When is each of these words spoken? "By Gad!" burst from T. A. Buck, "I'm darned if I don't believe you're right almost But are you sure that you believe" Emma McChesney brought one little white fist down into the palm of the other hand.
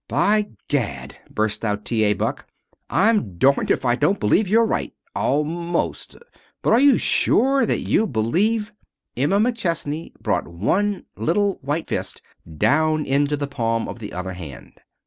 "By 0.07 0.49
Gad!" 0.67 1.15
burst 1.29 1.61
from 1.61 1.83
T. 1.83 2.01
A. 2.05 2.13
Buck, 2.13 2.47
"I'm 2.89 3.37
darned 3.37 3.69
if 3.69 3.85
I 3.85 3.93
don't 3.93 4.19
believe 4.19 4.47
you're 4.47 4.65
right 4.65 4.91
almost 5.13 6.15
But 6.63 6.73
are 6.73 6.79
you 6.79 6.97
sure 6.97 7.67
that 7.67 7.81
you 7.81 8.07
believe" 8.07 8.73
Emma 9.15 9.37
McChesney 9.39 10.13
brought 10.15 10.47
one 10.47 11.05
little 11.15 11.59
white 11.61 11.85
fist 11.87 12.23
down 12.57 13.05
into 13.05 13.37
the 13.37 13.45
palm 13.45 13.87
of 13.87 13.99
the 13.99 14.11
other 14.11 14.33
hand. 14.33 14.81